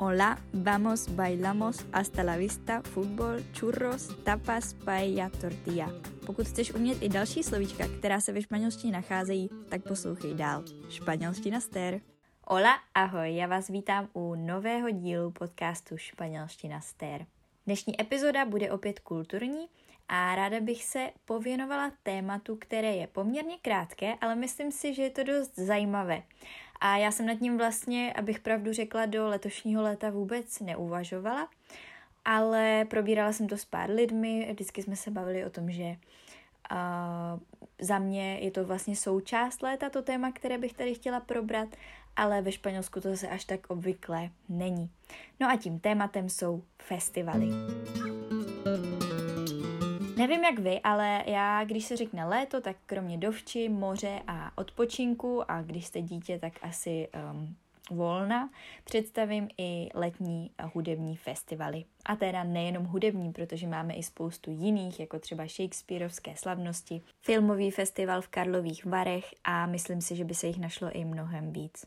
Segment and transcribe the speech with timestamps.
[0.00, 5.90] Hola, vamos, bailamos, hasta la vista, fútbol, churros, tapas, paella, tortilla.
[6.26, 10.64] Pokud chceš umět i další slovíčka, která se ve španělštině nacházejí, tak poslouchej dál.
[10.90, 12.00] Španělština stér.
[12.42, 17.26] Hola, ahoj, já vás vítám u nového dílu podcastu Španělština stér.
[17.66, 19.68] Dnešní epizoda bude opět kulturní
[20.08, 25.10] a ráda bych se pověnovala tématu, které je poměrně krátké, ale myslím si, že je
[25.10, 26.22] to dost zajímavé.
[26.80, 31.48] A já jsem nad ním vlastně, abych pravdu řekla, do letošního léta vůbec neuvažovala,
[32.24, 37.40] ale probírala jsem to s pár lidmi, vždycky jsme se bavili o tom, že uh,
[37.80, 41.68] za mě je to vlastně součást léta, to téma, které bych tady chtěla probrat,
[42.16, 44.90] ale ve Španělsku to zase až tak obvyklé není.
[45.40, 47.48] No a tím tématem jsou festivaly.
[50.18, 55.50] Nevím jak vy, ale já, když se řekne léto, tak kromě dovči, moře a odpočinku
[55.50, 57.56] a když jste dítě, tak asi um,
[57.90, 58.50] volna,
[58.84, 61.84] představím i letní hudební festivaly.
[62.04, 68.22] A teda nejenom hudební, protože máme i spoustu jiných, jako třeba Shakespeareovské slavnosti, filmový festival
[68.22, 71.86] v Karlových Varech a myslím si, že by se jich našlo i mnohem víc.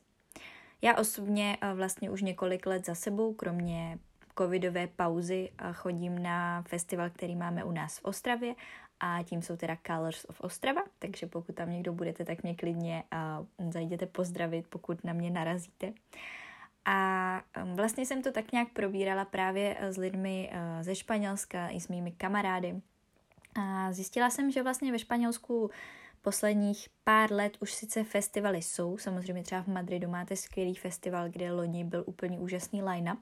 [0.81, 3.99] Já osobně uh, vlastně už několik let za sebou, kromě
[4.41, 8.55] covidové pauzy chodím na festival, který máme u nás v Ostravě
[8.99, 13.03] a tím jsou teda Colors of Ostrava, takže pokud tam někdo budete, tak mě klidně
[13.69, 15.93] zajděte pozdravit, pokud na mě narazíte.
[16.85, 21.79] A um, vlastně jsem to tak nějak probírala právě s lidmi uh, ze Španělska i
[21.79, 22.81] s mými kamarády.
[23.55, 25.69] A zjistila jsem, že vlastně ve Španělsku
[26.21, 31.51] posledních pár let už sice festivaly jsou, samozřejmě třeba v Madridu máte skvělý festival, kde
[31.51, 33.19] loni byl úplně úžasný line-up,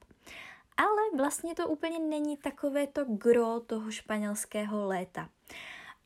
[0.79, 5.29] ale vlastně to úplně není takové to gro toho španělského léta.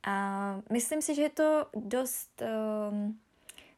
[0.03, 3.19] A myslím si, že je to dost um,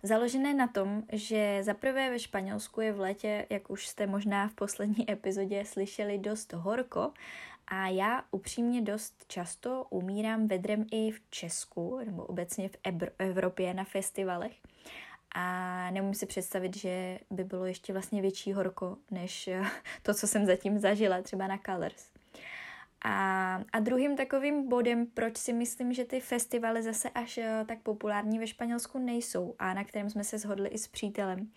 [0.03, 4.53] založené na tom, že zaprvé ve Španělsku je v létě, jak už jste možná v
[4.53, 7.11] poslední epizodě slyšeli, dost horko
[7.67, 12.77] a já upřímně dost často umírám vedrem i v Česku nebo obecně v
[13.19, 14.55] Evropě na festivalech
[15.37, 19.49] a nemůžu si představit, že by bylo ještě vlastně větší horko, než
[20.03, 22.11] to, co jsem zatím zažila třeba na Colors.
[23.05, 27.79] A, a druhým takovým bodem, proč si myslím, že ty festivaly zase až eh, tak
[27.79, 31.51] populární ve Španělsku nejsou a na kterém jsme se shodli i s přítelem,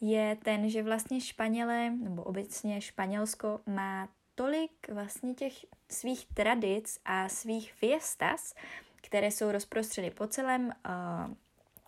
[0.00, 5.52] je ten, že vlastně Španělé, nebo obecně Španělsko má tolik vlastně těch
[5.90, 8.54] svých tradic a svých fiestas,
[9.02, 11.34] které jsou rozprostřeny po celém uh,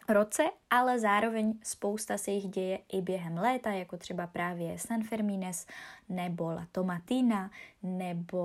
[0.09, 5.67] roce, ale zároveň spousta se jich děje i během léta, jako třeba právě San Fermines
[6.09, 7.51] nebo La Tomatina,
[7.83, 8.39] nebo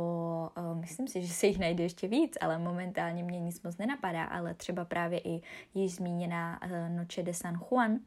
[0.58, 4.24] uh, myslím si, že se jich najde ještě víc, ale momentálně mě nic moc nenapadá,
[4.24, 5.42] ale třeba právě i
[5.74, 7.92] již zmíněná uh, Noche de San Juan.
[7.92, 7.98] Uh,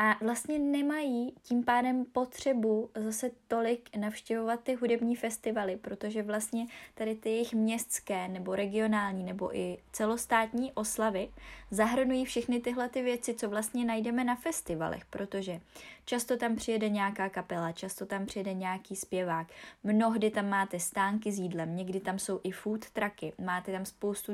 [0.00, 7.14] a vlastně nemají tím pádem potřebu zase tolik navštěvovat ty hudební festivaly, protože vlastně tady
[7.14, 11.28] ty jejich městské nebo regionální nebo i celostátní oslavy
[11.70, 15.60] zahrnují všechny tyhle ty věci, co vlastně najdeme na festivalech, protože
[16.04, 19.46] často tam přijede nějaká kapela, často tam přijede nějaký zpěvák,
[19.84, 24.32] mnohdy tam máte stánky s jídlem, někdy tam jsou i food trucky, máte tam spoustu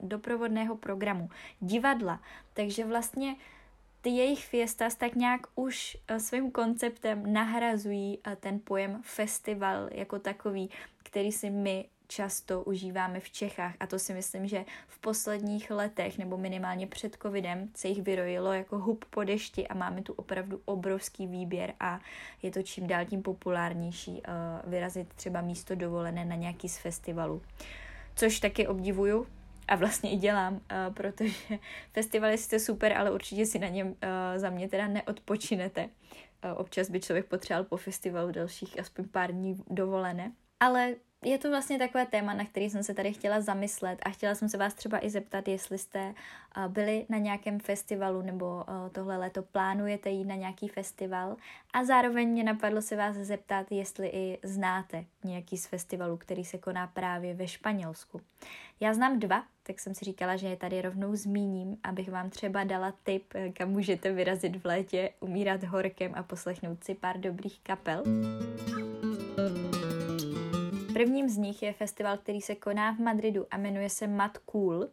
[0.00, 1.28] doprovodného programu,
[1.60, 2.20] divadla,
[2.54, 3.36] takže vlastně
[4.00, 10.18] ty jejich fiestas tak nějak už eh, svým konceptem nahrazují eh, ten pojem festival jako
[10.18, 10.70] takový,
[11.02, 16.18] který si my často užíváme v Čechách a to si myslím, že v posledních letech
[16.18, 20.60] nebo minimálně před covidem se jich vyrojilo jako hub po dešti a máme tu opravdu
[20.64, 22.00] obrovský výběr a
[22.42, 27.42] je to čím dál tím populárnější uh, vyrazit třeba místo dovolené na nějaký z festivalů.
[28.14, 29.26] Což taky obdivuju,
[29.70, 31.34] a vlastně i dělám, uh, protože
[31.92, 33.94] festival je sice super, ale určitě si na něm uh,
[34.36, 35.82] za mě teda neodpočinete.
[35.82, 40.32] Uh, občas by člověk potřeboval po festivalu dalších aspoň pár dní dovolené.
[40.60, 40.94] Ale
[41.24, 44.48] je to vlastně takové téma, na který jsem se tady chtěla zamyslet a chtěla jsem
[44.48, 46.14] se vás třeba i zeptat, jestli jste
[46.68, 51.36] byli na nějakém festivalu nebo tohle léto plánujete jít na nějaký festival
[51.72, 56.58] a zároveň mě napadlo se vás zeptat, jestli i znáte nějaký z festivalů, který se
[56.58, 58.20] koná právě ve Španělsku.
[58.80, 62.64] Já znám dva, tak jsem si říkala, že je tady rovnou zmíním, abych vám třeba
[62.64, 68.04] dala tip, kam můžete vyrazit v létě, umírat horkem a poslechnout si pár dobrých kapel.
[71.00, 74.88] Prvním z nich je festival, který se koná v Madridu a jmenuje se Mad Cool.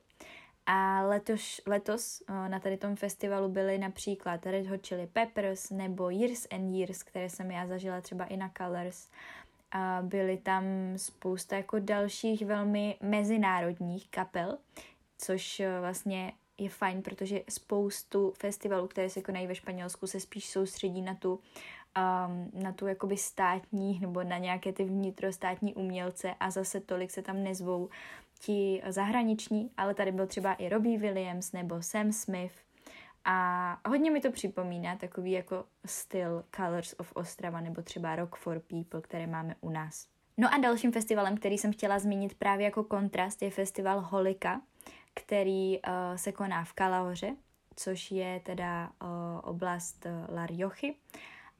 [0.65, 6.48] A letos, letos na tady tom festivalu byly například Red Hot Chili Peppers nebo Years
[6.51, 9.09] and Years, které jsem já zažila třeba i na Colors.
[9.71, 10.63] A byly tam
[10.95, 14.57] spousta jako dalších velmi mezinárodních kapel,
[15.18, 21.01] což vlastně je fajn, protože spoustu festivalů, které se konají ve Španělsku, se spíš soustředí
[21.01, 21.39] na tu
[22.54, 27.44] na tu jakoby státní nebo na nějaké ty vnitrostátní umělce a zase tolik se tam
[27.44, 27.90] nezvou
[28.40, 32.54] ti zahraniční, ale tady byl třeba i Robbie Williams nebo Sam Smith
[33.30, 38.60] a hodně mi to připomíná takový jako styl Colors of Ostrava nebo třeba Rock for
[38.60, 40.08] People, které máme u nás.
[40.38, 44.62] No a dalším festivalem, který jsem chtěla zmínit právě jako kontrast, je festival Holika,
[45.14, 47.36] který uh, se koná v Kalahoře,
[47.76, 49.08] což je teda uh,
[49.44, 50.96] oblast uh, La Riochy.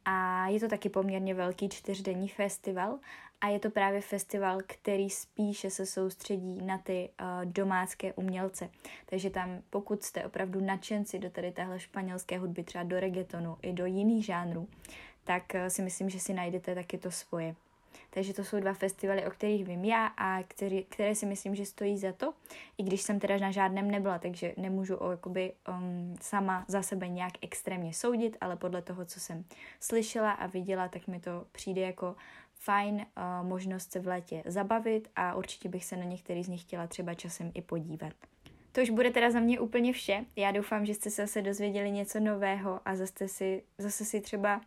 [0.10, 3.00] A je to taky poměrně velký čtyřdenní festival
[3.42, 8.70] a je to právě festival, který spíše se soustředí na ty uh, domácké umělce.
[9.06, 13.74] Takže tam, pokud jste opravdu nadšenci do tady téhle španělské hudby, třeba do reggaetonu i
[13.74, 14.68] do jiných žánrů,
[15.24, 17.56] tak uh, si myslím, že si najdete taky to svoje.
[18.10, 21.66] Takže to jsou dva festivaly, o kterých vím já a který, které si myslím, že
[21.66, 22.34] stojí za to,
[22.78, 27.08] i když jsem teda na žádném nebyla, takže nemůžu o, jakoby, um, sama za sebe
[27.08, 29.46] nějak extrémně soudit, ale podle toho, co jsem
[29.80, 32.16] slyšela a viděla, tak mi to přijde jako
[32.54, 36.62] fajn uh, možnost se v létě zabavit a určitě bych se na některý z nich
[36.62, 38.14] chtěla třeba časem i podívat.
[38.72, 40.26] To už bude teda za mě úplně vše.
[40.36, 44.62] Já doufám, že jste se zase dozvěděli něco nového a zase si, zase si třeba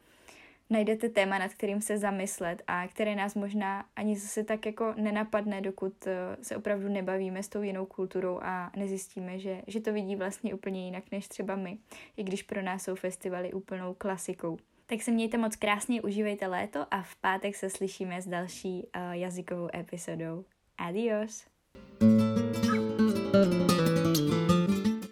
[0.70, 5.60] najdete téma, nad kterým se zamyslet a které nás možná ani zase tak jako nenapadne,
[5.60, 10.16] dokud eh, se opravdu nebavíme s tou jinou kulturou a nezjistíme, že, že to vidí
[10.16, 11.78] vlastně úplně jinak než třeba my,
[12.16, 14.58] i když pro nás jsou festivaly úplnou klasikou.
[14.86, 19.12] Tak se mějte moc krásně, užívejte léto a v pátek se slyšíme s další uh,
[19.12, 20.44] jazykovou epizodou.
[20.78, 21.44] Adios!
[22.00, 22.29] thank you